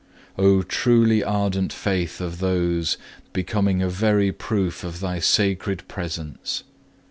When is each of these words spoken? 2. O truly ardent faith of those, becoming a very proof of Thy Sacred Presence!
2. 0.35 0.43
O 0.43 0.61
truly 0.63 1.23
ardent 1.23 1.71
faith 1.71 2.19
of 2.19 2.39
those, 2.39 2.97
becoming 3.33 3.83
a 3.83 3.87
very 3.87 4.31
proof 4.31 4.83
of 4.83 4.99
Thy 4.99 5.19
Sacred 5.19 5.87
Presence! 5.87 6.63